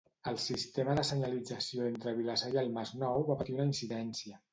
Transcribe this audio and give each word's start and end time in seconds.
El 0.29 0.37
sistema 0.43 0.93
de 0.99 1.03
senyalització 1.09 1.85
entre 1.89 2.13
Vilassar 2.21 2.49
i 2.55 2.57
el 2.63 2.73
Masnou 2.79 3.27
va 3.29 3.37
patir 3.43 3.59
una 3.59 3.69
incidència. 3.73 4.41